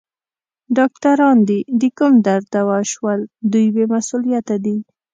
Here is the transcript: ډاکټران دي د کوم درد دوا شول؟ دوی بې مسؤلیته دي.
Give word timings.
ډاکټران 0.77 1.37
دي 1.47 1.59
د 1.81 1.83
کوم 1.97 2.13
درد 2.27 2.45
دوا 2.55 2.79
شول؟ 2.91 3.19
دوی 3.51 3.67
بې 3.75 3.85
مسؤلیته 3.95 4.55
دي. 4.65 4.77